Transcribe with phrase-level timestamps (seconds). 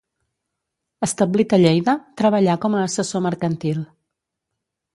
[1.07, 3.85] Establit a Lleida, treballà com a assessor mercantil.